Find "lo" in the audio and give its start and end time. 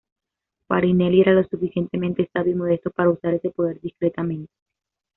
1.33-1.43